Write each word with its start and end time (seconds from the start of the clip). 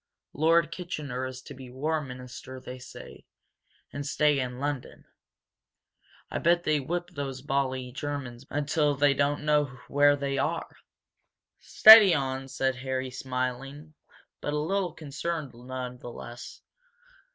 Lord 0.33 0.71
Kitchener 0.71 1.27
is 1.27 1.43
to 1.43 1.53
be 1.53 1.69
War 1.69 2.01
Minister, 2.01 2.59
they 2.59 2.79
say, 2.79 3.27
and 3.93 4.03
stay 4.03 4.39
in 4.39 4.57
London. 4.57 5.05
I 6.31 6.39
bet 6.39 6.63
they 6.63 6.79
whip 6.79 7.11
those 7.11 7.43
bally 7.43 7.91
Germans 7.91 8.43
until 8.49 8.95
they 8.95 9.13
don't 9.13 9.43
know 9.45 9.65
where 9.87 10.15
they 10.15 10.39
are" 10.39 10.77
"Steady 11.77 12.15
on!" 12.15 12.47
said 12.47 12.77
Harry, 12.77 13.11
smiling, 13.11 13.93
but 14.39 14.53
a 14.53 14.57
little 14.57 14.93
concerned, 14.93 15.53
none 15.53 15.99
the 15.99 16.09
less. 16.11 16.61